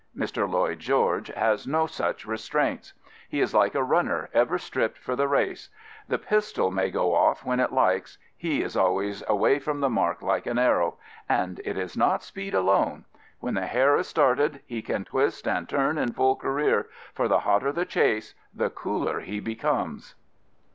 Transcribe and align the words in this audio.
Mr. 0.17 0.49
Lloyd 0.51 0.79
George 0.79 1.27
has 1.27 1.67
no 1.67 1.85
such 1.85 2.25
restraints. 2.25 2.93
He 3.29 3.39
is 3.39 3.53
like 3.53 3.75
a 3.75 3.83
runner 3.83 4.31
ever 4.33 4.57
stripped 4.57 4.97
for 4.97 5.15
the 5.15 5.27
race. 5.27 5.69
The 6.07 6.17
pistol 6.17 6.71
may 6.71 6.89
go 6.89 7.13
off 7.13 7.45
when 7.45 7.59
it 7.59 7.71
likes: 7.71 8.17
he 8.35 8.63
is 8.63 8.75
always 8.75 9.21
away 9.27 9.59
from 9.59 9.79
the 9.79 9.91
mark 9.91 10.23
like 10.23 10.47
an 10.47 10.57
arrow. 10.57 10.97
And 11.29 11.61
it 11.63 11.77
is 11.77 11.95
not 11.95 12.23
speed 12.23 12.55
alone. 12.55 13.05
When 13.41 13.53
the 13.53 13.67
hare 13.67 13.95
is 13.95 14.07
started 14.07 14.61
he 14.65 14.81
can 14.81 15.05
twist 15.05 15.47
and 15.47 15.69
turn 15.69 15.99
in 15.99 16.13
full 16.13 16.35
career, 16.35 16.87
for 17.13 17.27
the 17.27 17.41
hotter 17.41 17.71
the 17.71 17.85
chase 17.85 18.33
the 18.51 18.71
cooler 18.71 19.19
he 19.19 19.39
becomes. 19.39 20.15